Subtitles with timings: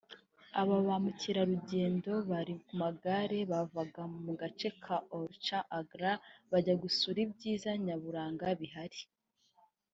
[0.61, 6.11] Aba bamukerarugendo bari ku magare bavaga mu gace ka Orchha Agra
[6.51, 8.99] bajya gusura ibyiza nyaburanga bihari